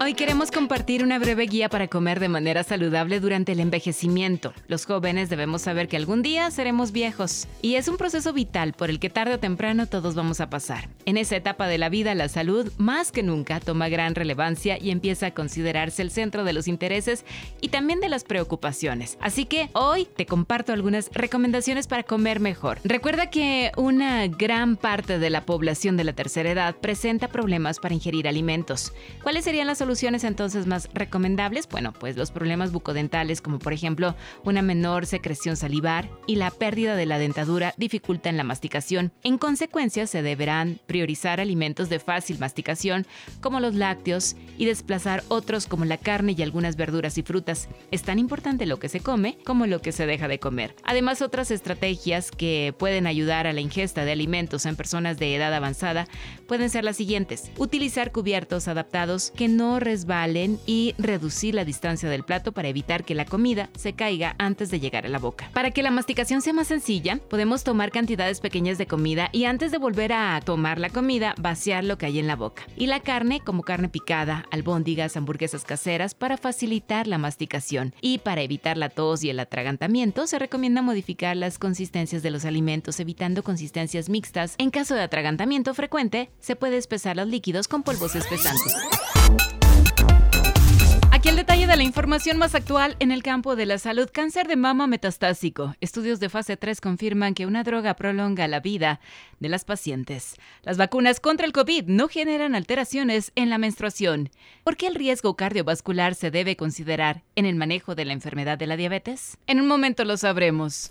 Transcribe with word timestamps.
Hoy 0.00 0.14
queremos 0.14 0.52
compartir 0.52 1.02
una 1.02 1.18
breve 1.18 1.46
guía 1.46 1.68
para 1.68 1.88
comer 1.88 2.20
de 2.20 2.28
manera 2.28 2.62
saludable 2.62 3.18
durante 3.18 3.50
el 3.50 3.58
envejecimiento. 3.58 4.52
Los 4.68 4.86
jóvenes 4.86 5.28
debemos 5.28 5.62
saber 5.62 5.88
que 5.88 5.96
algún 5.96 6.22
día 6.22 6.52
seremos 6.52 6.92
viejos 6.92 7.48
y 7.62 7.74
es 7.74 7.88
un 7.88 7.96
proceso 7.96 8.32
vital 8.32 8.74
por 8.74 8.90
el 8.90 9.00
que 9.00 9.10
tarde 9.10 9.34
o 9.34 9.38
temprano 9.40 9.88
todos 9.88 10.14
vamos 10.14 10.40
a 10.40 10.50
pasar. 10.50 10.88
En 11.04 11.16
esa 11.16 11.34
etapa 11.34 11.66
de 11.66 11.78
la 11.78 11.88
vida 11.88 12.14
la 12.14 12.28
salud 12.28 12.72
más 12.78 13.10
que 13.10 13.24
nunca 13.24 13.58
toma 13.58 13.88
gran 13.88 14.14
relevancia 14.14 14.78
y 14.80 14.92
empieza 14.92 15.26
a 15.26 15.30
considerarse 15.34 16.02
el 16.02 16.12
centro 16.12 16.44
de 16.44 16.52
los 16.52 16.68
intereses 16.68 17.24
y 17.60 17.68
también 17.68 17.98
de 17.98 18.08
las 18.08 18.22
preocupaciones. 18.22 19.18
Así 19.20 19.46
que 19.46 19.68
hoy 19.72 20.04
te 20.04 20.26
comparto 20.26 20.72
algunas 20.72 21.10
recomendaciones 21.12 21.88
para 21.88 22.04
comer 22.04 22.38
mejor. 22.38 22.78
Recuerda 22.84 23.30
que 23.30 23.72
una 23.76 24.28
gran 24.28 24.76
parte 24.76 25.18
de 25.18 25.30
la 25.30 25.44
población 25.44 25.96
de 25.96 26.04
la 26.04 26.12
tercera 26.12 26.52
edad 26.52 26.76
presenta 26.76 27.26
problemas 27.26 27.80
para 27.80 27.94
ingerir 27.94 28.28
alimentos. 28.28 28.92
¿Cuáles 29.24 29.42
serían 29.42 29.66
las 29.66 29.78
soluciones 29.78 29.87
entonces 29.88 30.66
más 30.66 30.90
recomendables? 30.92 31.66
Bueno, 31.66 31.94
pues 31.94 32.16
los 32.16 32.30
problemas 32.30 32.72
bucodentales 32.72 33.40
como 33.40 33.58
por 33.58 33.72
ejemplo 33.72 34.14
una 34.44 34.60
menor 34.60 35.06
secreción 35.06 35.56
salivar 35.56 36.10
y 36.26 36.36
la 36.36 36.50
pérdida 36.50 36.94
de 36.94 37.06
la 37.06 37.18
dentadura 37.18 37.72
dificultan 37.78 38.36
la 38.36 38.44
masticación. 38.44 39.12
En 39.22 39.38
consecuencia 39.38 40.06
se 40.06 40.20
deberán 40.20 40.78
priorizar 40.86 41.40
alimentos 41.40 41.88
de 41.88 42.00
fácil 42.00 42.38
masticación 42.38 43.06
como 43.40 43.60
los 43.60 43.74
lácteos 43.74 44.36
y 44.58 44.66
desplazar 44.66 45.24
otros 45.28 45.66
como 45.66 45.86
la 45.86 45.96
carne 45.96 46.34
y 46.36 46.42
algunas 46.42 46.76
verduras 46.76 47.16
y 47.16 47.22
frutas. 47.22 47.68
Es 47.90 48.02
tan 48.02 48.18
importante 48.18 48.66
lo 48.66 48.78
que 48.78 48.90
se 48.90 49.00
come 49.00 49.38
como 49.46 49.66
lo 49.66 49.80
que 49.80 49.92
se 49.92 50.06
deja 50.06 50.28
de 50.28 50.38
comer. 50.38 50.76
Además 50.84 51.22
otras 51.22 51.50
estrategias 51.50 52.30
que 52.30 52.74
pueden 52.78 53.06
ayudar 53.06 53.46
a 53.46 53.54
la 53.54 53.62
ingesta 53.62 54.04
de 54.04 54.12
alimentos 54.12 54.66
en 54.66 54.76
personas 54.76 55.18
de 55.18 55.34
edad 55.34 55.54
avanzada 55.54 56.06
pueden 56.46 56.68
ser 56.68 56.84
las 56.84 56.98
siguientes. 56.98 57.50
Utilizar 57.56 58.12
cubiertos 58.12 58.68
adaptados 58.68 59.32
que 59.34 59.48
no 59.48 59.77
resbalen 59.80 60.58
y 60.66 60.94
reducir 60.98 61.54
la 61.54 61.64
distancia 61.64 62.08
del 62.08 62.24
plato 62.24 62.52
para 62.52 62.68
evitar 62.68 63.04
que 63.04 63.14
la 63.14 63.24
comida 63.24 63.68
se 63.76 63.92
caiga 63.92 64.34
antes 64.38 64.70
de 64.70 64.80
llegar 64.80 65.06
a 65.06 65.08
la 65.08 65.18
boca. 65.18 65.50
Para 65.52 65.70
que 65.70 65.82
la 65.82 65.90
masticación 65.90 66.42
sea 66.42 66.52
más 66.52 66.68
sencilla, 66.68 67.18
podemos 67.28 67.64
tomar 67.64 67.90
cantidades 67.90 68.40
pequeñas 68.40 68.78
de 68.78 68.86
comida 68.86 69.28
y 69.32 69.44
antes 69.44 69.72
de 69.72 69.78
volver 69.78 70.12
a 70.12 70.40
tomar 70.44 70.78
la 70.78 70.90
comida, 70.90 71.34
vaciar 71.38 71.84
lo 71.84 71.98
que 71.98 72.06
hay 72.06 72.18
en 72.18 72.26
la 72.26 72.36
boca. 72.36 72.62
Y 72.76 72.86
la 72.86 73.00
carne, 73.00 73.40
como 73.40 73.62
carne 73.62 73.88
picada, 73.88 74.44
albóndigas, 74.50 75.16
hamburguesas 75.16 75.64
caseras, 75.64 76.14
para 76.14 76.36
facilitar 76.36 77.06
la 77.06 77.18
masticación. 77.18 77.94
Y 78.00 78.18
para 78.18 78.42
evitar 78.42 78.76
la 78.76 78.88
tos 78.88 79.24
y 79.24 79.30
el 79.30 79.40
atragantamiento, 79.40 80.26
se 80.26 80.38
recomienda 80.38 80.82
modificar 80.82 81.36
las 81.36 81.58
consistencias 81.58 82.22
de 82.22 82.30
los 82.30 82.44
alimentos, 82.44 83.00
evitando 83.00 83.42
consistencias 83.42 84.08
mixtas. 84.08 84.54
En 84.58 84.70
caso 84.70 84.94
de 84.94 85.02
atragantamiento 85.02 85.74
frecuente, 85.74 86.30
se 86.40 86.56
puede 86.56 86.76
espesar 86.76 87.16
los 87.16 87.28
líquidos 87.28 87.68
con 87.68 87.82
polvos 87.82 88.14
espesantes. 88.14 88.74
El 91.28 91.36
detalle 91.36 91.66
de 91.66 91.76
la 91.76 91.82
información 91.82 92.38
más 92.38 92.54
actual 92.54 92.96
en 93.00 93.12
el 93.12 93.22
campo 93.22 93.54
de 93.54 93.66
la 93.66 93.76
salud. 93.76 94.08
Cáncer 94.10 94.48
de 94.48 94.56
mama 94.56 94.86
metastásico. 94.86 95.74
Estudios 95.82 96.20
de 96.20 96.30
fase 96.30 96.56
3 96.56 96.80
confirman 96.80 97.34
que 97.34 97.44
una 97.44 97.64
droga 97.64 97.96
prolonga 97.96 98.48
la 98.48 98.60
vida 98.60 98.98
de 99.38 99.50
las 99.50 99.66
pacientes. 99.66 100.36
Las 100.62 100.78
vacunas 100.78 101.20
contra 101.20 101.44
el 101.44 101.52
COVID 101.52 101.84
no 101.84 102.08
generan 102.08 102.54
alteraciones 102.54 103.32
en 103.34 103.50
la 103.50 103.58
menstruación. 103.58 104.30
¿Por 104.64 104.78
qué 104.78 104.86
el 104.86 104.94
riesgo 104.94 105.36
cardiovascular 105.36 106.14
se 106.14 106.30
debe 106.30 106.56
considerar 106.56 107.24
en 107.36 107.44
el 107.44 107.56
manejo 107.56 107.94
de 107.94 108.06
la 108.06 108.14
enfermedad 108.14 108.56
de 108.56 108.66
la 108.66 108.78
diabetes? 108.78 109.36
En 109.46 109.60
un 109.60 109.68
momento 109.68 110.06
lo 110.06 110.16
sabremos. 110.16 110.90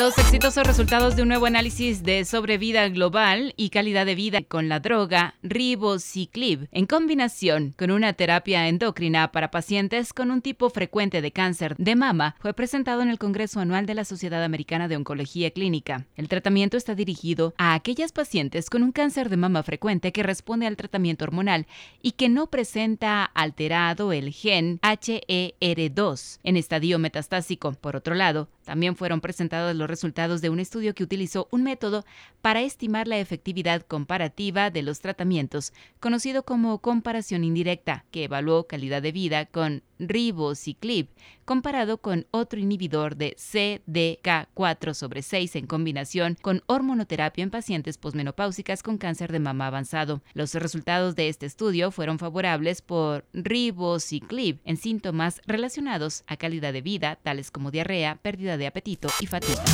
Los 0.00 0.16
exitosos 0.16 0.66
resultados 0.66 1.14
de 1.14 1.20
un 1.20 1.28
nuevo 1.28 1.44
análisis 1.44 2.02
de 2.02 2.24
sobrevida 2.24 2.88
global 2.88 3.52
y 3.58 3.68
calidad 3.68 4.06
de 4.06 4.14
vida 4.14 4.40
con 4.40 4.70
la 4.70 4.80
droga 4.80 5.34
ribociclib 5.42 6.68
en 6.72 6.86
combinación 6.86 7.74
con 7.76 7.90
una 7.90 8.14
terapia 8.14 8.66
endocrina 8.68 9.30
para 9.30 9.50
pacientes 9.50 10.14
con 10.14 10.30
un 10.30 10.40
tipo 10.40 10.70
frecuente 10.70 11.20
de 11.20 11.32
cáncer 11.32 11.76
de 11.76 11.96
mama 11.96 12.34
fue 12.40 12.54
presentado 12.54 13.02
en 13.02 13.10
el 13.10 13.18
Congreso 13.18 13.60
Anual 13.60 13.84
de 13.84 13.94
la 13.94 14.06
Sociedad 14.06 14.42
Americana 14.42 14.88
de 14.88 14.96
Oncología 14.96 15.50
Clínica. 15.50 16.06
El 16.16 16.28
tratamiento 16.28 16.78
está 16.78 16.94
dirigido 16.94 17.52
a 17.58 17.74
aquellas 17.74 18.12
pacientes 18.12 18.70
con 18.70 18.82
un 18.82 18.92
cáncer 18.92 19.28
de 19.28 19.36
mama 19.36 19.62
frecuente 19.62 20.12
que 20.12 20.22
responde 20.22 20.66
al 20.66 20.78
tratamiento 20.78 21.24
hormonal 21.26 21.66
y 22.00 22.12
que 22.12 22.30
no 22.30 22.46
presenta 22.46 23.24
alterado 23.24 24.14
el 24.14 24.32
gen 24.32 24.80
HER2 24.80 26.38
en 26.42 26.56
estadio 26.56 26.98
metastásico. 26.98 27.72
Por 27.72 27.96
otro 27.96 28.14
lado, 28.14 28.48
también 28.64 28.94
fueron 28.94 29.20
presentados 29.20 29.74
los 29.74 29.89
resultados 29.90 30.40
de 30.40 30.48
un 30.48 30.60
estudio 30.60 30.94
que 30.94 31.04
utilizó 31.04 31.48
un 31.50 31.62
método 31.64 32.04
para 32.40 32.62
estimar 32.62 33.06
la 33.06 33.18
efectividad 33.18 33.82
comparativa 33.82 34.70
de 34.70 34.82
los 34.82 35.00
tratamientos, 35.00 35.72
conocido 36.00 36.44
como 36.44 36.78
comparación 36.78 37.44
indirecta, 37.44 38.04
que 38.10 38.24
evaluó 38.24 38.66
calidad 38.66 39.02
de 39.02 39.12
vida 39.12 39.46
con 39.46 39.82
ribociclib 39.98 41.08
comparado 41.44 41.98
con 41.98 42.26
otro 42.30 42.60
inhibidor 42.60 43.16
de 43.16 43.36
CDK4 43.36 44.94
sobre 44.94 45.22
6 45.22 45.56
en 45.56 45.66
combinación 45.66 46.38
con 46.40 46.62
hormonoterapia 46.66 47.42
en 47.42 47.50
pacientes 47.50 47.98
posmenopáusicas 47.98 48.82
con 48.82 48.98
cáncer 48.98 49.32
de 49.32 49.40
mama 49.40 49.66
avanzado. 49.66 50.22
Los 50.32 50.54
resultados 50.54 51.16
de 51.16 51.28
este 51.28 51.46
estudio 51.46 51.90
fueron 51.90 52.18
favorables 52.18 52.82
por 52.82 53.24
ribociclib 53.32 54.60
en 54.64 54.76
síntomas 54.76 55.40
relacionados 55.46 56.22
a 56.26 56.36
calidad 56.36 56.72
de 56.72 56.82
vida, 56.82 57.18
tales 57.22 57.50
como 57.50 57.70
diarrea, 57.70 58.16
pérdida 58.22 58.56
de 58.56 58.68
apetito 58.68 59.08
y 59.20 59.26
fatiga. 59.26 59.64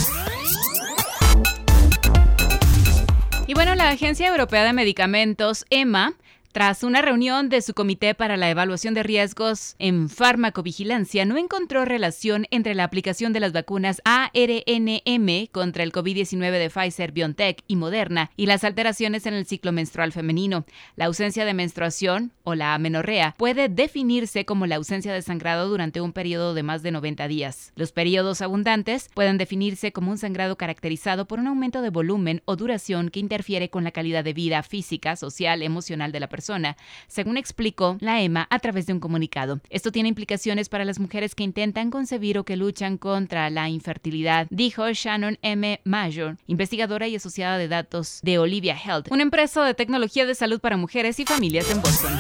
Y 3.46 3.54
bueno, 3.54 3.74
la 3.74 3.90
Agencia 3.90 4.28
Europea 4.28 4.64
de 4.64 4.72
Medicamentos, 4.72 5.64
EMA, 5.70 6.14
tras 6.56 6.84
una 6.84 7.02
reunión 7.02 7.50
de 7.50 7.60
su 7.60 7.74
comité 7.74 8.14
para 8.14 8.38
la 8.38 8.48
evaluación 8.48 8.94
de 8.94 9.02
riesgos 9.02 9.76
en 9.78 10.08
farmacovigilancia, 10.08 11.26
no 11.26 11.36
encontró 11.36 11.84
relación 11.84 12.46
entre 12.50 12.74
la 12.74 12.84
aplicación 12.84 13.34
de 13.34 13.40
las 13.40 13.52
vacunas 13.52 14.00
ARNM 14.06 15.48
contra 15.52 15.82
el 15.82 15.92
COVID-19 15.92 16.52
de 16.52 16.70
Pfizer, 16.70 17.12
BioNTech 17.12 17.62
y 17.66 17.76
Moderna 17.76 18.30
y 18.38 18.46
las 18.46 18.64
alteraciones 18.64 19.26
en 19.26 19.34
el 19.34 19.44
ciclo 19.44 19.70
menstrual 19.70 20.12
femenino. 20.12 20.64
La 20.94 21.04
ausencia 21.04 21.44
de 21.44 21.52
menstruación 21.52 22.32
o 22.42 22.54
la 22.54 22.72
amenorrea 22.72 23.34
puede 23.36 23.68
definirse 23.68 24.46
como 24.46 24.64
la 24.64 24.76
ausencia 24.76 25.12
de 25.12 25.20
sangrado 25.20 25.68
durante 25.68 26.00
un 26.00 26.14
periodo 26.14 26.54
de 26.54 26.62
más 26.62 26.82
de 26.82 26.90
90 26.90 27.28
días. 27.28 27.74
Los 27.76 27.92
periodos 27.92 28.40
abundantes 28.40 29.10
pueden 29.12 29.36
definirse 29.36 29.92
como 29.92 30.10
un 30.10 30.16
sangrado 30.16 30.56
caracterizado 30.56 31.26
por 31.28 31.38
un 31.38 31.48
aumento 31.48 31.82
de 31.82 31.90
volumen 31.90 32.40
o 32.46 32.56
duración 32.56 33.10
que 33.10 33.20
interfiere 33.20 33.68
con 33.68 33.84
la 33.84 33.90
calidad 33.90 34.24
de 34.24 34.32
vida 34.32 34.62
física, 34.62 35.16
social, 35.16 35.62
emocional 35.62 36.12
de 36.12 36.20
la 36.20 36.30
persona 36.30 36.45
según 37.08 37.36
explicó 37.36 37.96
la 38.00 38.20
EMA 38.22 38.46
a 38.50 38.58
través 38.58 38.86
de 38.86 38.92
un 38.92 39.00
comunicado. 39.00 39.60
Esto 39.70 39.92
tiene 39.92 40.08
implicaciones 40.08 40.68
para 40.68 40.84
las 40.84 40.98
mujeres 40.98 41.34
que 41.34 41.44
intentan 41.44 41.90
concebir 41.90 42.38
o 42.38 42.44
que 42.44 42.56
luchan 42.56 42.98
contra 42.98 43.50
la 43.50 43.68
infertilidad, 43.68 44.46
dijo 44.50 44.84
Shannon 44.92 45.38
M. 45.42 45.80
Major, 45.84 46.36
investigadora 46.46 47.08
y 47.08 47.16
asociada 47.16 47.58
de 47.58 47.68
datos 47.68 48.20
de 48.22 48.38
Olivia 48.38 48.76
Health, 48.76 49.08
una 49.10 49.22
empresa 49.22 49.64
de 49.64 49.74
tecnología 49.74 50.26
de 50.26 50.34
salud 50.34 50.60
para 50.60 50.76
mujeres 50.76 51.18
y 51.20 51.24
familias 51.24 51.70
en 51.70 51.80
Boston. 51.80 52.16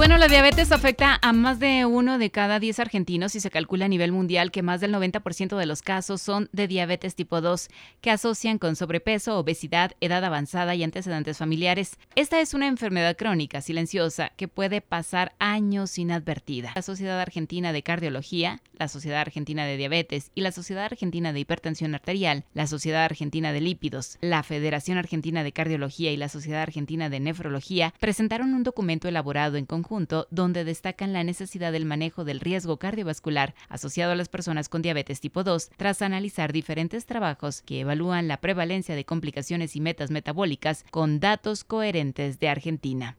Bueno, 0.00 0.16
la 0.16 0.28
diabetes 0.28 0.72
afecta 0.72 1.18
a 1.20 1.34
más 1.34 1.60
de 1.60 1.84
uno 1.84 2.16
de 2.16 2.30
cada 2.30 2.58
diez 2.58 2.80
argentinos 2.80 3.34
y 3.34 3.40
se 3.40 3.50
calcula 3.50 3.84
a 3.84 3.88
nivel 3.88 4.12
mundial 4.12 4.50
que 4.50 4.62
más 4.62 4.80
del 4.80 4.94
90% 4.94 5.58
de 5.58 5.66
los 5.66 5.82
casos 5.82 6.22
son 6.22 6.48
de 6.52 6.66
diabetes 6.66 7.14
tipo 7.14 7.42
2, 7.42 7.68
que 8.00 8.10
asocian 8.10 8.56
con 8.56 8.76
sobrepeso, 8.76 9.38
obesidad, 9.38 9.92
edad 10.00 10.24
avanzada 10.24 10.74
y 10.74 10.84
antecedentes 10.84 11.36
familiares. 11.36 11.98
Esta 12.14 12.40
es 12.40 12.54
una 12.54 12.66
enfermedad 12.66 13.14
crónica, 13.14 13.60
silenciosa, 13.60 14.30
que 14.38 14.48
puede 14.48 14.80
pasar 14.80 15.34
años 15.38 15.98
inadvertida. 15.98 16.72
La 16.74 16.80
Sociedad 16.80 17.20
Argentina 17.20 17.74
de 17.74 17.82
Cardiología, 17.82 18.62
la 18.78 18.88
Sociedad 18.88 19.20
Argentina 19.20 19.66
de 19.66 19.76
Diabetes 19.76 20.30
y 20.34 20.40
la 20.40 20.52
Sociedad 20.52 20.86
Argentina 20.86 21.34
de 21.34 21.40
Hipertensión 21.40 21.94
Arterial, 21.94 22.46
la 22.54 22.66
Sociedad 22.66 23.04
Argentina 23.04 23.52
de 23.52 23.60
Lípidos, 23.60 24.16
la 24.22 24.42
Federación 24.44 24.96
Argentina 24.96 25.44
de 25.44 25.52
Cardiología 25.52 26.10
y 26.10 26.16
la 26.16 26.30
Sociedad 26.30 26.62
Argentina 26.62 27.10
de 27.10 27.20
Nefrología 27.20 27.92
presentaron 28.00 28.54
un 28.54 28.62
documento 28.62 29.06
elaborado 29.06 29.58
en 29.58 29.66
conjunto 29.66 29.89
donde 30.30 30.64
destacan 30.64 31.12
la 31.12 31.24
necesidad 31.24 31.72
del 31.72 31.84
manejo 31.84 32.24
del 32.24 32.38
riesgo 32.38 32.76
cardiovascular 32.76 33.54
asociado 33.68 34.12
a 34.12 34.14
las 34.14 34.28
personas 34.28 34.68
con 34.68 34.82
diabetes 34.82 35.20
tipo 35.20 35.42
2 35.42 35.70
tras 35.76 36.00
analizar 36.00 36.52
diferentes 36.52 37.06
trabajos 37.06 37.60
que 37.62 37.80
evalúan 37.80 38.28
la 38.28 38.36
prevalencia 38.40 38.94
de 38.94 39.04
complicaciones 39.04 39.74
y 39.74 39.80
metas 39.80 40.12
metabólicas 40.12 40.84
con 40.92 41.18
datos 41.18 41.64
coherentes 41.64 42.38
de 42.38 42.48
Argentina. 42.48 43.16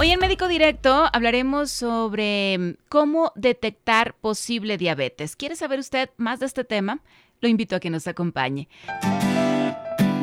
Hoy 0.00 0.10
en 0.10 0.20
Médico 0.20 0.48
Directo 0.48 1.06
hablaremos 1.12 1.70
sobre 1.70 2.56
mm, 2.56 2.74
cómo 2.88 3.32
detectar 3.34 4.14
posible 4.14 4.78
diabetes. 4.78 5.36
¿Quiere 5.36 5.56
saber 5.56 5.80
usted 5.80 6.08
más 6.16 6.40
de 6.40 6.46
este 6.46 6.64
tema? 6.64 7.00
Lo 7.40 7.48
invito 7.48 7.76
a 7.76 7.80
que 7.80 7.90
nos 7.90 8.06
acompañe. 8.06 8.68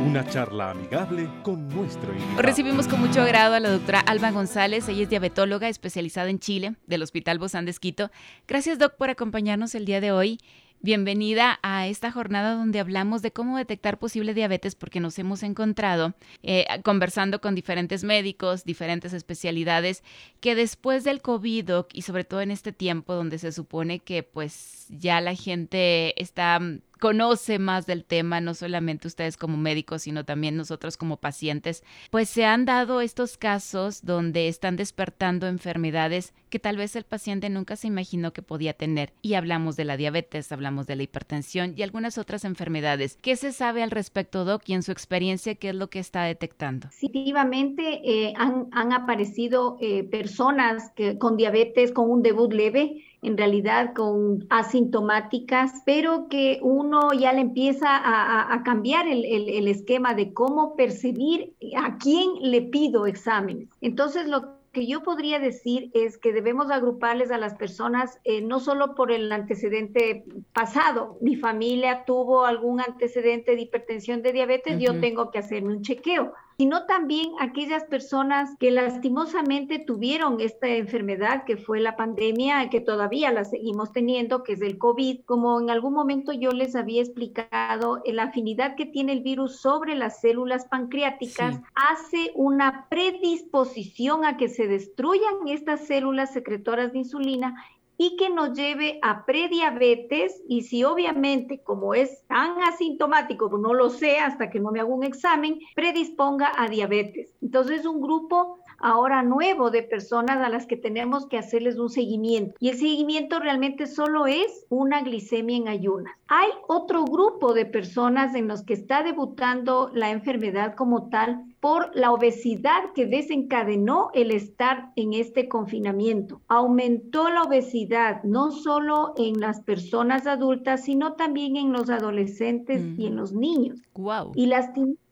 Una 0.05 0.23
charla 0.23 0.69
amigable 0.69 1.27
con 1.41 1.67
nuestro 1.67 2.13
invitado. 2.13 2.43
Recibimos 2.43 2.87
con 2.87 2.99
mucho 2.99 3.23
agrado 3.23 3.55
a 3.55 3.59
la 3.59 3.71
doctora 3.71 4.01
Alba 4.01 4.29
González. 4.29 4.87
Ella 4.87 5.01
es 5.01 5.09
diabetóloga 5.09 5.67
especializada 5.67 6.29
en 6.29 6.37
Chile 6.37 6.75
del 6.85 7.01
Hospital 7.01 7.39
Bozán 7.39 7.65
de 7.65 7.71
Esquito. 7.71 8.11
Gracias, 8.47 8.77
Doc, 8.77 8.97
por 8.97 9.09
acompañarnos 9.09 9.73
el 9.73 9.85
día 9.85 10.01
de 10.01 10.11
hoy. 10.11 10.37
Bienvenida 10.79 11.57
a 11.63 11.87
esta 11.87 12.11
jornada 12.11 12.53
donde 12.53 12.79
hablamos 12.79 13.23
de 13.23 13.31
cómo 13.31 13.57
detectar 13.57 13.97
posible 13.97 14.35
diabetes 14.35 14.75
porque 14.75 14.99
nos 14.99 15.17
hemos 15.17 15.41
encontrado 15.41 16.13
eh, 16.43 16.67
conversando 16.83 17.41
con 17.41 17.55
diferentes 17.55 18.03
médicos, 18.03 18.65
diferentes 18.65 19.11
especialidades, 19.11 20.03
que 20.39 20.53
después 20.53 21.03
del 21.03 21.23
COVID 21.23 21.71
y 21.91 22.03
sobre 22.03 22.25
todo 22.25 22.41
en 22.41 22.51
este 22.51 22.71
tiempo 22.71 23.15
donde 23.15 23.39
se 23.39 23.51
supone 23.51 23.97
que 23.97 24.21
pues 24.21 24.85
ya 24.89 25.19
la 25.21 25.33
gente 25.33 26.21
está 26.21 26.59
conoce 26.99 27.59
más 27.59 27.85
del 27.85 28.05
tema, 28.05 28.41
no 28.41 28.53
solamente 28.53 29.07
ustedes 29.07 29.37
como 29.37 29.57
médicos, 29.57 30.03
sino 30.03 30.25
también 30.25 30.57
nosotros 30.57 30.97
como 30.97 31.17
pacientes, 31.17 31.83
pues 32.11 32.29
se 32.29 32.45
han 32.45 32.65
dado 32.65 33.01
estos 33.01 33.37
casos 33.37 34.05
donde 34.05 34.47
están 34.47 34.75
despertando 34.75 35.47
enfermedades 35.47 36.33
que 36.49 36.59
tal 36.59 36.77
vez 36.77 36.95
el 36.95 37.03
paciente 37.03 37.49
nunca 37.49 37.75
se 37.75 37.87
imaginó 37.87 38.31
que 38.31 38.41
podía 38.41 38.73
tener. 38.73 39.13
Y 39.21 39.33
hablamos 39.33 39.75
de 39.75 39.85
la 39.85 39.97
diabetes, 39.97 40.51
hablamos 40.51 40.87
de 40.87 40.95
la 40.95 41.03
hipertensión 41.03 41.73
y 41.75 41.81
algunas 41.81 42.17
otras 42.17 42.45
enfermedades. 42.45 43.17
¿Qué 43.21 43.35
se 43.35 43.51
sabe 43.51 43.83
al 43.83 43.91
respecto, 43.91 44.45
Doc, 44.45 44.63
y 44.67 44.73
en 44.73 44.83
su 44.83 44.91
experiencia, 44.91 45.55
qué 45.55 45.69
es 45.69 45.75
lo 45.75 45.89
que 45.89 45.99
está 45.99 46.23
detectando? 46.23 46.87
Efectivamente, 46.87 48.01
eh, 48.03 48.33
han, 48.37 48.67
han, 48.71 48.93
aparecido 48.93 49.77
eh, 49.81 50.03
personas 50.03 50.91
con 51.19 51.35
diabetes 51.35 51.91
con 51.91 52.09
un 52.09 52.21
debut 52.21 52.53
leve 52.53 53.03
en 53.25 53.37
realidad 53.37 53.93
con 53.93 54.45
asintomáticas, 54.49 55.81
pero 55.85 56.27
que 56.29 56.59
uno 56.61 57.11
ya 57.13 57.33
le 57.33 57.41
empieza 57.41 57.87
a, 57.89 58.63
cambiar 58.63 59.07
el, 59.07 59.25
el, 59.25 59.67
esquema 59.67 60.13
de 60.13 60.33
cómo 60.33 60.75
percibir 60.75 61.53
a 61.77 61.97
quién 61.97 62.29
le 62.41 62.61
pido 62.61 63.05
exámenes. 63.07 63.67
Entonces, 63.81 64.27
lo 64.27 64.55
que 64.75 64.85
yo 64.87 65.03
podría 65.03 65.39
decir 65.39 65.89
es 65.93 66.17
que 66.17 66.33
debemos 66.33 66.69
agruparles 66.69 67.31
a 67.31 67.37
las 67.37 67.55
personas 67.55 68.19
eh, 68.25 68.41
no 68.41 68.59
solo 68.59 68.93
por 68.93 69.09
el 69.09 69.31
antecedente 69.31 70.25
pasado, 70.53 71.17
mi 71.21 71.37
familia 71.37 72.03
tuvo 72.05 72.45
algún 72.45 72.81
antecedente 72.81 73.55
de 73.55 73.61
hipertensión, 73.61 74.21
de 74.21 74.33
diabetes, 74.33 74.77
yo 74.79 74.99
tengo 74.99 75.31
que 75.31 75.39
hacerme 75.39 75.75
un 75.75 75.81
chequeo 75.81 76.33
sino 76.57 76.85
también 76.85 77.31
aquellas 77.39 77.83
personas 77.83 78.55
que 78.59 78.71
lastimosamente 78.71 79.79
tuvieron 79.79 80.39
esta 80.39 80.67
enfermedad 80.69 81.43
que 81.43 81.57
fue 81.57 81.79
la 81.81 81.97
pandemia, 81.97 82.69
que 82.69 82.79
todavía 82.79 83.31
la 83.31 83.43
seguimos 83.43 83.91
teniendo, 83.91 84.43
que 84.43 84.53
es 84.53 84.61
el 84.61 84.77
COVID. 84.77 85.21
Como 85.25 85.59
en 85.59 85.69
algún 85.69 85.93
momento 85.93 86.31
yo 86.31 86.51
les 86.51 86.75
había 86.75 87.01
explicado, 87.01 88.01
la 88.05 88.23
afinidad 88.23 88.75
que 88.75 88.85
tiene 88.85 89.11
el 89.11 89.21
virus 89.21 89.59
sobre 89.59 89.95
las 89.95 90.21
células 90.21 90.65
pancreáticas 90.65 91.59
hace 91.75 92.31
una 92.35 92.87
predisposición 92.89 94.23
a 94.23 94.37
que 94.37 94.47
se 94.47 94.67
destruyan 94.67 95.47
estas 95.47 95.85
células 95.87 96.31
secretoras 96.31 96.93
de 96.93 96.99
insulina 96.99 97.55
y 97.97 98.17
que 98.17 98.29
nos 98.29 98.53
lleve 98.53 98.99
a 99.01 99.25
prediabetes 99.25 100.41
y 100.47 100.63
si 100.63 100.83
obviamente 100.83 101.61
como 101.63 101.93
es 101.93 102.23
tan 102.27 102.61
asintomático, 102.63 103.49
no 103.57 103.73
lo 103.73 103.89
sé 103.89 104.19
hasta 104.19 104.49
que 104.49 104.59
no 104.59 104.71
me 104.71 104.79
haga 104.79 104.89
un 104.89 105.03
examen, 105.03 105.59
predisponga 105.75 106.51
a 106.57 106.67
diabetes. 106.67 107.33
Entonces 107.41 107.85
un 107.85 108.01
grupo 108.01 108.57
ahora 108.85 109.23
nuevo 109.23 109.71
de 109.71 109.81
personas 109.81 110.37
a 110.37 110.49
las 110.49 110.67
que 110.67 110.77
tenemos 110.77 111.25
que 111.25 111.39
hacerles 111.39 111.79
un 111.79 111.89
seguimiento. 111.89 112.53
Y 112.59 112.69
el 112.69 112.77
seguimiento 112.77 113.39
realmente 113.39 113.87
solo 113.87 114.27
es 114.27 114.67
una 114.69 115.01
glicemia 115.01 115.57
en 115.57 115.67
ayunas. 115.67 116.13
Hay 116.27 116.49
otro 116.67 117.03
grupo 117.03 117.55
de 117.55 117.65
personas 117.65 118.35
en 118.35 118.47
los 118.47 118.61
que 118.61 118.75
está 118.75 119.01
debutando 119.01 119.89
la 119.91 120.11
enfermedad 120.11 120.75
como 120.75 121.09
tal 121.09 121.43
por 121.59 121.95
la 121.95 122.11
obesidad 122.11 122.93
que 122.93 123.07
desencadenó 123.07 124.11
el 124.13 124.29
estar 124.29 124.91
en 124.95 125.13
este 125.13 125.47
confinamiento. 125.49 126.41
Aumentó 126.47 127.29
la 127.29 127.41
obesidad 127.41 128.23
no 128.23 128.51
solo 128.51 129.15
en 129.17 129.39
las 129.39 129.61
personas 129.61 130.27
adultas, 130.27 130.83
sino 130.83 131.13
también 131.13 131.55
en 131.55 131.73
los 131.73 131.89
adolescentes 131.89 132.83
y 132.99 133.07
en 133.07 133.15
los 133.15 133.33
niños. 133.33 133.79
Wow. 133.95 134.31
Y 134.35 134.45
lastimosamente 134.45 135.04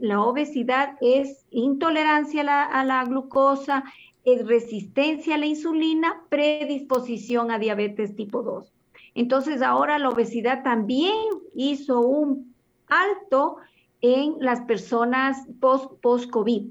la 0.00 0.20
obesidad 0.22 0.96
es 1.00 1.46
intolerancia 1.50 2.42
a 2.64 2.84
la, 2.84 3.04
glucosa, 3.04 3.84
es 4.24 4.46
resistencia 4.46 5.36
a 5.36 5.38
la 5.38 5.46
insulina, 5.46 6.22
predisposición 6.28 7.50
a 7.50 7.58
diabetes 7.58 8.16
tipo 8.16 8.42
2. 8.42 8.72
Entonces 9.14 9.62
ahora 9.62 9.98
la 9.98 10.08
obesidad 10.08 10.62
también 10.62 11.16
hizo 11.54 12.00
un 12.00 12.54
alto 12.88 13.56
en 14.00 14.34
las 14.40 14.60
personas 14.62 15.46
post-COVID. 15.60 16.70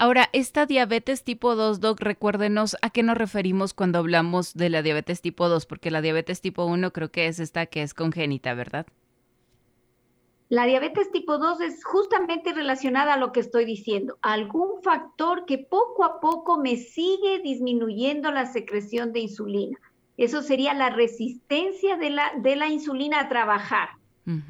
Ahora, 0.00 0.28
esta 0.32 0.64
diabetes 0.64 1.24
tipo 1.24 1.56
2, 1.56 1.80
Doc, 1.80 2.00
recuérdenos 2.00 2.76
a 2.82 2.90
qué 2.90 3.02
nos 3.02 3.18
referimos 3.18 3.74
cuando 3.74 3.98
hablamos 3.98 4.54
de 4.54 4.70
la 4.70 4.82
diabetes 4.82 5.20
tipo 5.20 5.48
2, 5.48 5.66
porque 5.66 5.90
la 5.90 6.00
diabetes 6.00 6.40
tipo 6.40 6.64
1 6.66 6.92
creo 6.92 7.10
que 7.10 7.26
es 7.26 7.40
esta 7.40 7.66
que 7.66 7.82
es 7.82 7.94
congénita, 7.94 8.54
¿verdad? 8.54 8.86
La 10.48 10.64
diabetes 10.64 11.10
tipo 11.12 11.36
2 11.36 11.60
es 11.60 11.84
justamente 11.84 12.54
relacionada 12.54 13.14
a 13.14 13.16
lo 13.18 13.32
que 13.32 13.40
estoy 13.40 13.66
diciendo, 13.66 14.16
algún 14.22 14.82
factor 14.82 15.44
que 15.44 15.58
poco 15.58 16.04
a 16.04 16.20
poco 16.20 16.56
me 16.56 16.76
sigue 16.76 17.40
disminuyendo 17.40 18.30
la 18.30 18.46
secreción 18.46 19.12
de 19.12 19.20
insulina. 19.20 19.78
Eso 20.16 20.40
sería 20.40 20.72
la 20.72 20.88
resistencia 20.88 21.96
de 21.96 22.10
la, 22.10 22.32
de 22.38 22.56
la 22.56 22.68
insulina 22.68 23.20
a 23.20 23.28
trabajar. 23.28 23.90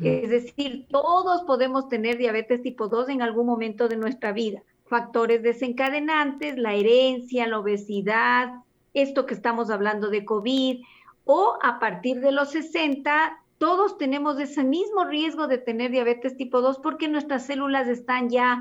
Es 0.03 0.31
decir, 0.31 0.87
todos 0.89 1.43
podemos 1.43 1.89
tener 1.89 2.19
diabetes 2.19 2.62
tipo 2.62 2.89
2 2.89 3.11
en 3.11 3.23
algún 3.23 3.47
momento 3.47 3.87
de 3.87 3.97
nuestra 3.97 4.33
vida. 4.33 4.61
Factores 4.87 5.41
desencadenantes, 5.45 6.59
la 6.59 6.75
herencia, 6.75 7.47
la 7.47 7.61
obesidad, 7.61 8.55
esto 8.93 9.25
que 9.25 9.35
estamos 9.35 9.71
hablando 9.71 10.11
de 10.11 10.25
COVID, 10.25 10.83
o 11.25 11.59
a 11.62 11.79
partir 11.79 12.19
de 12.21 12.33
los 12.33 12.50
60, 12.50 13.39
todos 13.58 13.99
tenemos 13.99 14.38
ese 14.38 14.64
mismo 14.64 15.05
riesgo 15.05 15.49
de 15.49 15.58
tener 15.58 15.90
diabetes 15.90 16.37
tipo 16.37 16.60
2 16.60 16.78
porque 16.78 17.08
nuestras 17.08 17.46
células 17.46 17.88
están 17.88 18.31
ya 18.31 18.60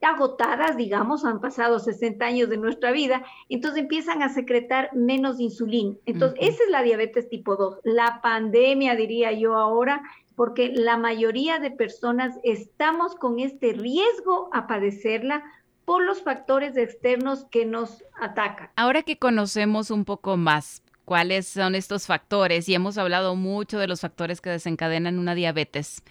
agotadas, 0.00 0.76
digamos, 0.76 1.24
han 1.24 1.40
pasado 1.40 1.78
60 1.78 2.24
años 2.24 2.48
de 2.48 2.56
nuestra 2.56 2.92
vida, 2.92 3.24
entonces 3.48 3.80
empiezan 3.80 4.22
a 4.22 4.28
secretar 4.28 4.90
menos 4.94 5.40
insulina. 5.40 5.96
Entonces, 6.06 6.38
esa 6.40 6.64
es 6.64 6.70
la 6.70 6.82
diabetes 6.82 7.28
tipo 7.28 7.56
2. 7.56 7.80
La 7.84 8.20
pandemia, 8.22 8.94
diría 8.94 9.32
yo 9.32 9.56
ahora, 9.56 10.02
porque 10.36 10.72
la 10.72 10.96
mayoría 10.96 11.58
de 11.58 11.72
personas 11.72 12.38
estamos 12.44 13.16
con 13.16 13.40
este 13.40 13.72
riesgo 13.72 14.50
a 14.52 14.68
padecerla 14.68 15.42
por 15.84 16.04
los 16.04 16.22
factores 16.22 16.76
externos 16.76 17.46
que 17.50 17.64
nos 17.64 18.04
atacan. 18.20 18.70
Ahora 18.76 19.02
que 19.02 19.18
conocemos 19.18 19.90
un 19.90 20.04
poco 20.04 20.36
más 20.36 20.82
cuáles 21.08 21.48
son 21.48 21.74
estos 21.74 22.04
factores 22.04 22.68
y 22.68 22.74
hemos 22.74 22.98
hablado 22.98 23.34
mucho 23.34 23.78
de 23.78 23.88
los 23.88 24.02
factores 24.02 24.42
que 24.42 24.50
desencadenan 24.50 25.18
una 25.18 25.34
diabetes, 25.34 26.02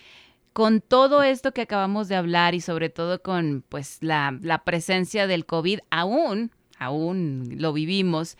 con 0.53 0.81
todo 0.81 1.21
esto 1.21 1.51
que 1.51 1.61
acabamos 1.61 2.07
de 2.07 2.15
hablar 2.15 2.55
y 2.55 2.61
sobre 2.61 2.89
todo 2.89 3.21
con 3.21 3.63
pues 3.69 3.99
la, 4.01 4.63
presencia 4.65 5.27
del 5.27 5.45
COVID, 5.45 5.81
aún, 5.91 6.49
aún 6.79 7.47
lo 7.59 7.73
vivimos, 7.73 8.37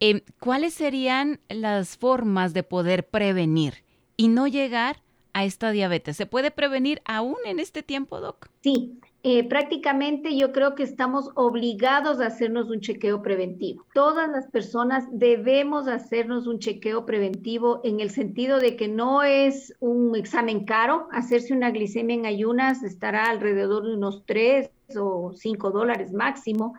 eh, 0.00 0.22
¿cuáles 0.40 0.72
serían 0.72 1.40
las 1.50 1.98
formas 1.98 2.54
de 2.54 2.62
poder 2.62 3.06
prevenir 3.06 3.84
y 4.16 4.28
no 4.28 4.46
llegar 4.46 5.02
a 5.34 5.44
esta 5.44 5.72
diabetes? 5.72 6.16
¿Se 6.16 6.24
puede 6.24 6.50
prevenir 6.50 7.02
aún 7.04 7.36
en 7.44 7.60
este 7.60 7.82
tiempo, 7.82 8.18
Doc? 8.22 8.48
Sí, 8.62 8.98
eh, 9.24 9.48
prácticamente 9.48 10.36
yo 10.36 10.50
creo 10.50 10.74
que 10.74 10.82
estamos 10.82 11.30
obligados 11.34 12.20
a 12.20 12.26
hacernos 12.26 12.70
un 12.70 12.80
chequeo 12.80 13.22
preventivo. 13.22 13.86
Todas 13.94 14.28
las 14.28 14.48
personas 14.48 15.04
debemos 15.12 15.86
hacernos 15.86 16.48
un 16.48 16.58
chequeo 16.58 17.06
preventivo 17.06 17.80
en 17.84 18.00
el 18.00 18.10
sentido 18.10 18.58
de 18.58 18.74
que 18.74 18.88
no 18.88 19.22
es 19.22 19.74
un 19.78 20.16
examen 20.16 20.64
caro. 20.64 21.08
Hacerse 21.12 21.54
una 21.54 21.70
glicemia 21.70 22.16
en 22.16 22.26
ayunas 22.26 22.82
estará 22.82 23.26
alrededor 23.26 23.84
de 23.84 23.94
unos 23.94 24.24
3 24.26 24.70
o 24.96 25.32
5 25.32 25.70
dólares 25.70 26.12
máximo 26.12 26.74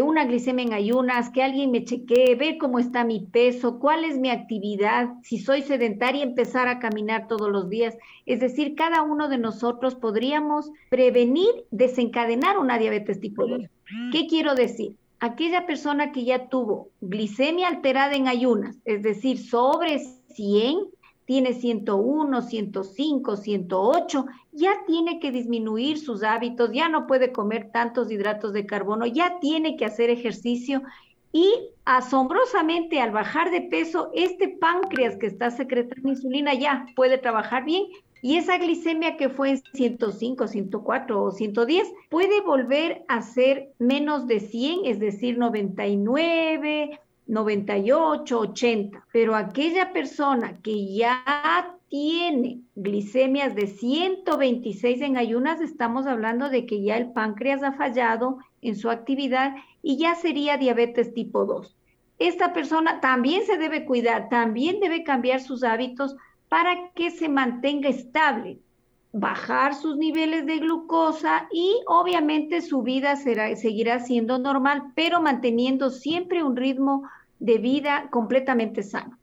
una 0.00 0.24
glicemia 0.24 0.64
en 0.64 0.72
ayunas, 0.72 1.28
que 1.28 1.42
alguien 1.42 1.70
me 1.70 1.84
chequee, 1.84 2.36
ver 2.36 2.56
cómo 2.56 2.78
está 2.78 3.04
mi 3.04 3.20
peso, 3.20 3.78
cuál 3.78 4.04
es 4.04 4.16
mi 4.16 4.30
actividad, 4.30 5.10
si 5.22 5.38
soy 5.38 5.62
sedentaria, 5.62 6.22
empezar 6.22 6.68
a 6.68 6.78
caminar 6.78 7.26
todos 7.28 7.50
los 7.50 7.68
días. 7.68 7.94
Es 8.24 8.40
decir, 8.40 8.74
cada 8.74 9.02
uno 9.02 9.28
de 9.28 9.38
nosotros 9.38 9.94
podríamos 9.96 10.70
prevenir, 10.88 11.50
desencadenar 11.70 12.58
una 12.58 12.78
diabetes 12.78 13.20
tipo 13.20 13.46
2. 13.46 13.64
¿Qué 14.12 14.26
quiero 14.28 14.54
decir? 14.54 14.96
Aquella 15.18 15.66
persona 15.66 16.12
que 16.12 16.24
ya 16.24 16.48
tuvo 16.48 16.88
glicemia 17.00 17.68
alterada 17.68 18.14
en 18.14 18.28
ayunas, 18.28 18.76
es 18.84 19.02
decir, 19.02 19.38
sobre 19.38 19.98
100, 19.98 20.78
tiene 21.32 21.54
101, 21.54 22.42
105, 22.42 23.36
108, 23.36 24.26
ya 24.52 24.84
tiene 24.86 25.18
que 25.18 25.32
disminuir 25.32 25.96
sus 25.96 26.22
hábitos, 26.24 26.72
ya 26.74 26.90
no 26.90 27.06
puede 27.06 27.32
comer 27.32 27.70
tantos 27.72 28.12
hidratos 28.12 28.52
de 28.52 28.66
carbono, 28.66 29.06
ya 29.06 29.40
tiene 29.40 29.78
que 29.78 29.86
hacer 29.86 30.10
ejercicio. 30.10 30.82
Y 31.32 31.70
asombrosamente 31.86 33.00
al 33.00 33.12
bajar 33.12 33.50
de 33.50 33.62
peso, 33.62 34.10
este 34.12 34.48
páncreas 34.48 35.16
que 35.16 35.26
está 35.26 35.50
secretando 35.50 36.10
insulina 36.10 36.52
ya 36.52 36.84
puede 36.94 37.16
trabajar 37.16 37.64
bien 37.64 37.84
y 38.20 38.36
esa 38.36 38.58
glicemia 38.58 39.16
que 39.16 39.30
fue 39.30 39.52
en 39.52 39.62
105, 39.72 40.46
104 40.46 41.22
o 41.22 41.30
110 41.30 41.94
puede 42.10 42.42
volver 42.42 43.06
a 43.08 43.22
ser 43.22 43.72
menos 43.78 44.26
de 44.26 44.38
100, 44.38 44.84
es 44.84 45.00
decir, 45.00 45.38
99, 45.38 47.00
98, 47.26 48.38
80, 48.38 49.06
pero 49.12 49.34
aquella 49.34 49.92
persona 49.92 50.58
que 50.62 50.94
ya 50.94 51.78
tiene 51.88 52.60
glicemias 52.74 53.54
de 53.54 53.66
126 53.66 55.02
en 55.02 55.16
ayunas, 55.16 55.60
estamos 55.60 56.06
hablando 56.06 56.48
de 56.48 56.66
que 56.66 56.82
ya 56.82 56.96
el 56.96 57.12
páncreas 57.12 57.62
ha 57.62 57.72
fallado 57.72 58.38
en 58.60 58.76
su 58.76 58.90
actividad 58.90 59.54
y 59.82 59.98
ya 59.98 60.14
sería 60.14 60.56
diabetes 60.56 61.12
tipo 61.14 61.44
2. 61.44 61.76
Esta 62.18 62.52
persona 62.52 63.00
también 63.00 63.44
se 63.44 63.58
debe 63.58 63.84
cuidar, 63.84 64.28
también 64.28 64.80
debe 64.80 65.04
cambiar 65.04 65.40
sus 65.40 65.64
hábitos 65.64 66.16
para 66.48 66.90
que 66.94 67.10
se 67.10 67.28
mantenga 67.28 67.88
estable, 67.88 68.58
bajar 69.12 69.74
sus 69.74 69.96
niveles 69.96 70.46
de 70.46 70.58
glucosa 70.58 71.46
y 71.52 71.80
obviamente 71.86 72.62
su 72.62 72.82
vida 72.82 73.16
será, 73.16 73.54
seguirá 73.56 74.00
siendo 74.00 74.38
normal, 74.38 74.92
pero 74.94 75.20
manteniendo 75.20 75.90
siempre 75.90 76.42
un 76.42 76.56
ritmo 76.56 77.08
de 77.38 77.58
vida 77.58 78.08
completamente 78.10 78.82
sano. 78.82 79.18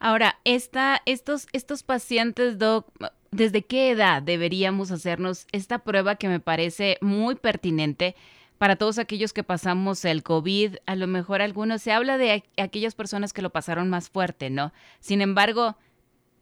Ahora, 0.00 0.38
esta, 0.44 1.02
estos, 1.06 1.46
estos 1.52 1.82
pacientes, 1.82 2.58
Doc, 2.58 2.88
¿desde 3.30 3.62
qué 3.62 3.90
edad 3.90 4.22
deberíamos 4.22 4.90
hacernos 4.90 5.46
esta 5.52 5.78
prueba 5.78 6.16
que 6.16 6.28
me 6.28 6.40
parece 6.40 6.98
muy 7.00 7.36
pertinente? 7.36 8.16
para 8.58 8.74
todos 8.74 8.98
aquellos 8.98 9.32
que 9.32 9.44
pasamos 9.44 10.04
el 10.04 10.24
COVID, 10.24 10.76
a 10.84 10.96
lo 10.96 11.06
mejor 11.06 11.40
algunos, 11.42 11.80
se 11.80 11.92
habla 11.92 12.18
de 12.18 12.44
aquellas 12.56 12.96
personas 12.96 13.32
que 13.32 13.40
lo 13.40 13.50
pasaron 13.50 13.88
más 13.88 14.10
fuerte, 14.10 14.50
¿no? 14.50 14.72
Sin 14.98 15.20
embargo, 15.20 15.76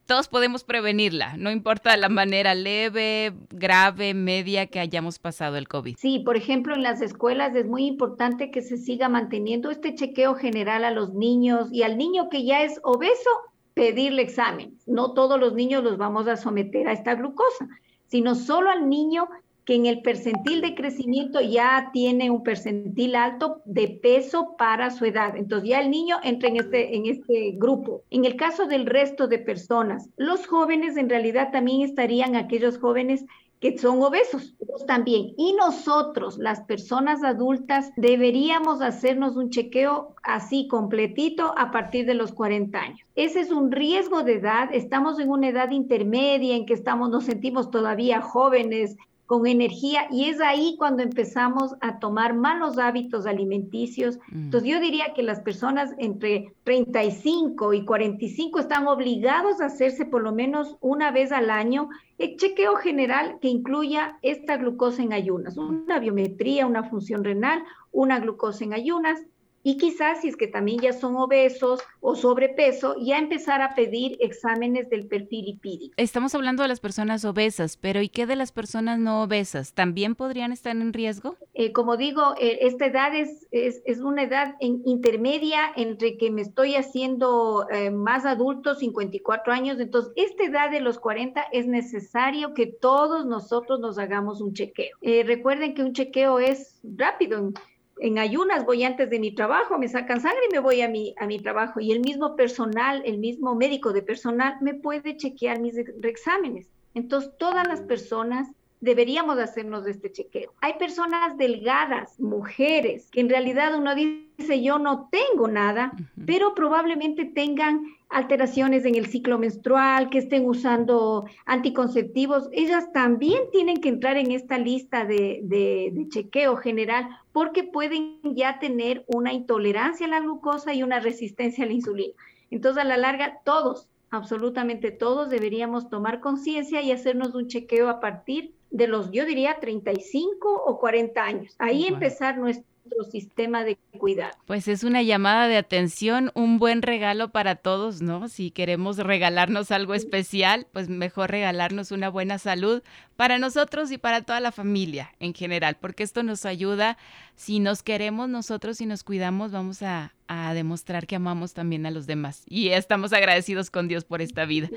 todos 0.06 0.28
podemos 0.28 0.64
prevenirla, 0.64 1.36
no 1.36 1.50
importa 1.50 1.96
la 1.96 2.08
manera 2.08 2.54
leve, 2.54 3.34
grave, 3.50 4.14
media 4.14 4.68
que 4.68 4.80
hayamos 4.80 5.18
pasado 5.18 5.56
el 5.56 5.68
COVID. 5.68 5.96
Sí, 5.98 6.20
por 6.20 6.36
ejemplo, 6.36 6.74
en 6.74 6.82
las 6.82 7.02
escuelas 7.02 7.54
es 7.54 7.66
muy 7.66 7.86
importante 7.86 8.50
que 8.50 8.62
se 8.62 8.76
siga 8.76 9.08
manteniendo 9.08 9.70
este 9.70 9.94
chequeo 9.94 10.34
general 10.34 10.84
a 10.84 10.92
los 10.92 11.12
niños 11.12 11.68
y 11.72 11.82
al 11.82 11.98
niño 11.98 12.28
que 12.30 12.44
ya 12.44 12.62
es 12.62 12.80
obeso, 12.84 13.30
pedirle 13.74 14.22
exámenes. 14.22 14.86
No 14.86 15.12
todos 15.12 15.38
los 15.38 15.54
niños 15.54 15.84
los 15.84 15.98
vamos 15.98 16.28
a 16.28 16.36
someter 16.36 16.88
a 16.88 16.92
esta 16.92 17.14
glucosa, 17.14 17.68
sino 18.06 18.34
solo 18.34 18.70
al 18.70 18.88
niño 18.88 19.28
que 19.66 19.74
en 19.74 19.86
el 19.86 20.00
percentil 20.00 20.60
de 20.60 20.76
crecimiento 20.76 21.40
ya 21.40 21.90
tiene 21.92 22.30
un 22.30 22.44
percentil 22.44 23.16
alto 23.16 23.62
de 23.64 23.88
peso 23.88 24.54
para 24.56 24.90
su 24.90 25.04
edad. 25.04 25.36
Entonces 25.36 25.68
ya 25.68 25.80
el 25.80 25.90
niño 25.90 26.18
entra 26.22 26.48
en 26.48 26.56
este, 26.56 26.96
en 26.96 27.06
este 27.06 27.52
grupo. 27.56 28.04
En 28.10 28.24
el 28.24 28.36
caso 28.36 28.66
del 28.66 28.86
resto 28.86 29.26
de 29.26 29.40
personas, 29.40 30.08
los 30.16 30.46
jóvenes 30.46 30.96
en 30.96 31.10
realidad 31.10 31.50
también 31.50 31.82
estarían 31.82 32.36
aquellos 32.36 32.78
jóvenes 32.78 33.26
que 33.60 33.76
son 33.76 34.00
obesos 34.02 34.54
también. 34.86 35.32
Y 35.36 35.54
nosotros, 35.54 36.38
las 36.38 36.60
personas 36.60 37.24
adultas, 37.24 37.90
deberíamos 37.96 38.82
hacernos 38.82 39.36
un 39.36 39.50
chequeo 39.50 40.14
así 40.22 40.68
completito 40.68 41.54
a 41.56 41.72
partir 41.72 42.06
de 42.06 42.14
los 42.14 42.32
40 42.32 42.78
años. 42.78 43.00
Ese 43.16 43.40
es 43.40 43.50
un 43.50 43.72
riesgo 43.72 44.22
de 44.22 44.34
edad. 44.34 44.68
Estamos 44.72 45.18
en 45.18 45.30
una 45.30 45.48
edad 45.48 45.70
intermedia 45.70 46.54
en 46.54 46.66
que 46.66 46.74
estamos, 46.74 47.10
nos 47.10 47.24
sentimos 47.24 47.70
todavía 47.70 48.20
jóvenes, 48.20 48.96
con 49.26 49.46
energía 49.46 50.06
y 50.10 50.26
es 50.26 50.40
ahí 50.40 50.76
cuando 50.78 51.02
empezamos 51.02 51.74
a 51.80 51.98
tomar 51.98 52.34
malos 52.34 52.78
hábitos 52.78 53.26
alimenticios. 53.26 54.18
Mm. 54.30 54.44
Entonces 54.44 54.70
yo 54.70 54.80
diría 54.80 55.12
que 55.14 55.22
las 55.22 55.40
personas 55.40 55.90
entre 55.98 56.54
35 56.64 57.74
y 57.74 57.84
45 57.84 58.60
están 58.60 58.86
obligados 58.86 59.60
a 59.60 59.66
hacerse 59.66 60.06
por 60.06 60.22
lo 60.22 60.32
menos 60.32 60.76
una 60.80 61.10
vez 61.10 61.32
al 61.32 61.50
año 61.50 61.88
el 62.18 62.36
chequeo 62.36 62.76
general 62.76 63.38
que 63.40 63.48
incluya 63.48 64.18
esta 64.22 64.56
glucosa 64.56 65.02
en 65.02 65.12
ayunas, 65.12 65.56
una 65.56 65.98
biometría, 65.98 66.66
una 66.66 66.84
función 66.84 67.24
renal, 67.24 67.62
una 67.92 68.20
glucosa 68.20 68.64
en 68.64 68.72
ayunas, 68.72 69.20
y 69.66 69.78
quizás 69.78 70.20
si 70.20 70.28
es 70.28 70.36
que 70.36 70.46
también 70.46 70.78
ya 70.78 70.92
son 70.92 71.16
obesos 71.16 71.82
o 71.98 72.14
sobrepeso, 72.14 72.94
ya 73.00 73.18
empezar 73.18 73.62
a 73.62 73.74
pedir 73.74 74.16
exámenes 74.20 74.88
del 74.90 75.08
perfil 75.08 75.46
lipídico. 75.46 75.92
Estamos 75.96 76.36
hablando 76.36 76.62
de 76.62 76.68
las 76.68 76.78
personas 76.78 77.24
obesas, 77.24 77.76
pero 77.76 78.00
¿y 78.00 78.08
qué 78.08 78.26
de 78.26 78.36
las 78.36 78.52
personas 78.52 79.00
no 79.00 79.24
obesas? 79.24 79.72
¿También 79.72 80.14
podrían 80.14 80.52
estar 80.52 80.76
en 80.76 80.92
riesgo? 80.92 81.34
Eh, 81.52 81.72
como 81.72 81.96
digo, 81.96 82.36
eh, 82.38 82.58
esta 82.60 82.86
edad 82.86 83.12
es, 83.16 83.48
es, 83.50 83.98
una 83.98 84.22
edad 84.22 84.54
en, 84.60 84.82
intermedia 84.84 85.62
entre 85.74 86.16
que 86.16 86.30
me 86.30 86.42
estoy 86.42 86.76
haciendo 86.76 87.66
eh, 87.68 87.90
más 87.90 88.24
adulto, 88.24 88.76
54 88.76 89.52
años, 89.52 89.80
entonces 89.80 90.12
esta 90.14 90.44
edad 90.44 90.70
de 90.70 90.78
los 90.78 91.00
40 91.00 91.42
es 91.50 91.66
necesario 91.66 92.54
que 92.54 92.66
todos 92.66 93.26
nosotros 93.26 93.80
nos 93.80 93.98
hagamos 93.98 94.40
un 94.40 94.54
chequeo. 94.54 94.96
recuerden 95.24 95.74
que 95.74 95.82
un 95.82 95.92
chequeo 95.92 96.38
es 96.38 96.78
rápido 96.84 97.50
en 97.98 98.18
ayunas 98.18 98.64
voy 98.64 98.84
antes 98.84 99.08
de 99.10 99.18
mi 99.18 99.34
trabajo, 99.34 99.78
me 99.78 99.88
sacan 99.88 100.20
sangre 100.20 100.40
y 100.48 100.52
me 100.52 100.60
voy 100.60 100.82
a 100.82 100.88
mi, 100.88 101.14
a 101.18 101.26
mi 101.26 101.38
trabajo. 101.38 101.80
Y 101.80 101.92
el 101.92 102.00
mismo 102.00 102.36
personal, 102.36 103.02
el 103.04 103.18
mismo 103.18 103.54
médico 103.54 103.92
de 103.92 104.02
personal 104.02 104.56
me 104.60 104.74
puede 104.74 105.16
chequear 105.16 105.60
mis 105.60 105.76
exámenes. 106.02 106.68
Entonces, 106.94 107.32
todas 107.38 107.66
las 107.66 107.80
personas 107.82 108.48
deberíamos 108.80 109.38
hacernos 109.38 109.86
este 109.86 110.12
chequeo. 110.12 110.52
Hay 110.60 110.74
personas 110.74 111.36
delgadas, 111.36 112.18
mujeres, 112.20 113.10
que 113.10 113.20
en 113.20 113.28
realidad 113.28 113.76
uno 113.76 113.94
dice, 113.94 114.62
yo 114.62 114.78
no 114.78 115.08
tengo 115.10 115.48
nada, 115.48 115.92
pero 116.26 116.54
probablemente 116.54 117.24
tengan 117.24 117.84
alteraciones 118.08 118.84
en 118.84 118.94
el 118.94 119.06
ciclo 119.06 119.38
menstrual, 119.38 120.10
que 120.10 120.18
estén 120.18 120.46
usando 120.46 121.26
anticonceptivos, 121.44 122.48
ellas 122.52 122.92
también 122.92 123.42
tienen 123.50 123.80
que 123.80 123.88
entrar 123.88 124.16
en 124.16 124.30
esta 124.30 124.58
lista 124.58 125.04
de, 125.04 125.40
de, 125.42 126.06
chequeo 126.08 126.56
general 126.56 127.08
porque 127.32 127.64
pueden 127.64 128.20
ya 128.22 128.58
tener 128.58 129.04
una 129.08 129.32
intolerancia 129.32 130.06
a 130.06 130.10
la 130.10 130.20
glucosa 130.20 130.72
y 130.72 130.82
una 130.82 131.00
resistencia 131.00 131.64
a 131.64 131.66
la 131.66 131.72
insulina. 131.72 132.14
Entonces, 132.50 132.82
a 132.82 132.86
la 132.86 132.96
larga, 132.96 133.40
todos, 133.44 133.88
absolutamente 134.10 134.92
todos, 134.92 135.28
deberíamos 135.28 135.90
tomar 135.90 136.20
conciencia 136.20 136.80
y 136.82 136.92
hacernos 136.92 137.34
un 137.34 137.48
chequeo 137.48 137.88
a 137.88 137.98
partir 137.98 138.55
de 138.76 138.86
los, 138.88 139.10
yo 139.10 139.24
diría, 139.24 139.58
35 139.58 140.62
o 140.66 140.78
40 140.78 141.24
años. 141.24 141.56
Ahí 141.58 141.86
empezar 141.86 142.38
nuestro 142.86 143.10
sistema 143.10 143.64
de 143.64 143.76
cuidado. 143.98 144.32
Pues 144.46 144.68
es 144.68 144.84
una 144.84 145.02
llamada 145.02 145.48
de 145.48 145.56
atención, 145.56 146.30
un 146.34 146.58
buen 146.58 146.82
regalo 146.82 147.30
para 147.30 147.56
todos, 147.56 148.00
¿no? 148.02 148.28
Si 148.28 148.50
queremos 148.50 148.98
regalarnos 148.98 149.70
algo 149.70 149.94
especial, 149.94 150.66
pues 150.72 150.88
mejor 150.88 151.30
regalarnos 151.30 151.90
una 151.90 152.08
buena 152.08 152.38
salud 152.38 152.82
para 153.16 153.38
nosotros 153.38 153.90
y 153.90 153.98
para 153.98 154.22
toda 154.22 154.40
la 154.40 154.52
familia 154.52 155.14
en 155.20 155.34
general, 155.34 155.76
porque 155.80 156.02
esto 156.02 156.22
nos 156.22 156.44
ayuda, 156.44 156.98
si 157.34 157.60
nos 157.60 157.82
queremos 157.82 158.28
nosotros 158.28 158.80
y 158.80 158.86
nos 158.86 159.02
cuidamos, 159.02 159.52
vamos 159.52 159.82
a, 159.82 160.14
a 160.28 160.52
demostrar 160.54 161.06
que 161.06 161.16
amamos 161.16 161.54
también 161.54 161.86
a 161.86 161.90
los 161.90 162.06
demás. 162.06 162.44
Y 162.46 162.68
estamos 162.68 163.12
agradecidos 163.12 163.70
con 163.70 163.88
Dios 163.88 164.04
por 164.04 164.20
esta 164.20 164.44
vida. 164.44 164.68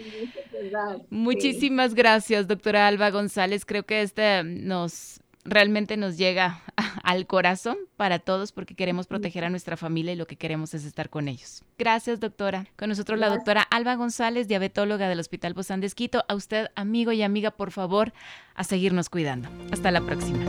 Muchísimas 1.10 1.94
gracias, 1.94 2.48
doctora 2.48 2.88
Alba 2.88 3.12
González. 3.12 3.66
Creo 3.66 3.84
que 3.86 4.02
este 4.02 4.44
nos 4.44 5.22
realmente 5.44 5.98
nos 5.98 6.18
llega 6.18 6.62
al 7.04 7.28
corazón 7.28 7.78
para 7.98 8.20
todos 8.20 8.52
porque 8.52 8.76
queremos 8.76 9.08
proteger 9.08 9.44
a 9.44 9.50
nuestra 9.50 9.78
familia 9.78 10.14
y 10.14 10.16
lo 10.16 10.28
que 10.28 10.38
queremos 10.38 10.74
es 10.74 10.86
estar 10.86 11.10
con 11.10 11.28
ellos. 11.28 11.64
Gracias, 11.78 12.20
doctora. 12.20 12.68
Con 12.78 12.90
nosotros 12.90 13.20
la 13.20 13.30
doctora 13.30 13.62
Alba 13.62 13.96
González, 13.96 14.48
diabetóloga 14.48 15.08
del 15.08 15.20
Hospital 15.20 15.54
Bozán 15.54 15.82
de 15.82 15.90
A 16.28 16.36
usted, 16.36 16.68
amigo 16.76 17.12
y 17.12 17.22
amiga, 17.22 17.52
por 17.52 17.72
favor, 17.72 18.14
a 18.56 18.64
seguirnos 18.64 19.10
cuidando. 19.10 19.50
Hasta 19.72 19.92
la 19.92 20.02
próxima. 20.02 20.46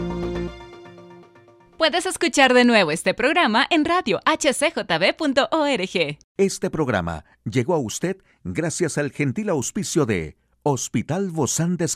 Puedes 1.81 2.05
escuchar 2.05 2.53
de 2.53 2.67
nuevo 2.67 2.91
este 2.91 3.15
programa 3.15 3.67
en 3.71 3.87
radio 3.87 4.21
hcjb.org. 4.27 6.19
Este 6.37 6.71
programa 6.71 7.25
llegó 7.45 7.75
a 7.75 7.79
usted 7.79 8.19
gracias 8.45 8.99
al 8.99 9.13
gentil 9.13 9.49
auspicio 9.49 10.05
de 10.05 10.37
Hospital 10.63 11.31
Bozán 11.31 11.79
de 11.79 11.89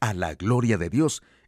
A 0.00 0.12
la 0.12 0.34
gloria 0.34 0.76
de 0.76 0.90
Dios 0.90 1.22